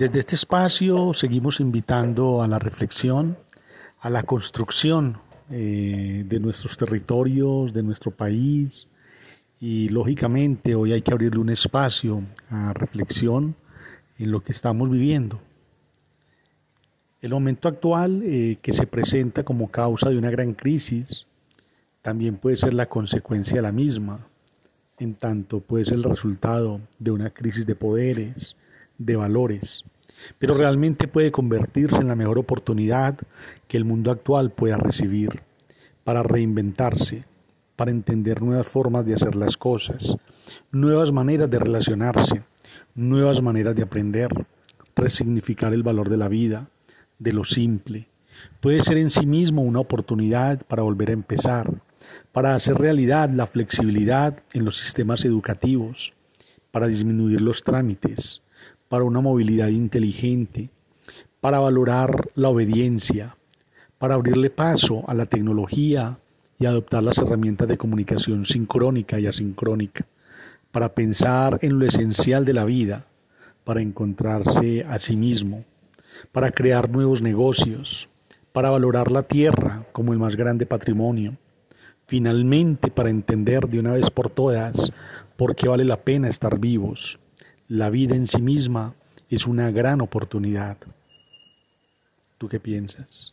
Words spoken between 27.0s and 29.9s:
una crisis de poderes, de valores,